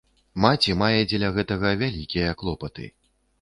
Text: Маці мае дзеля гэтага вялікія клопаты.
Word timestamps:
Маці 0.45 0.75
мае 0.81 1.01
дзеля 1.11 1.29
гэтага 1.35 1.75
вялікія 1.83 2.33
клопаты. 2.41 2.89